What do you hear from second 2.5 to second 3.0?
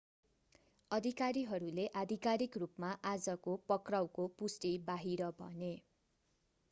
रूपमा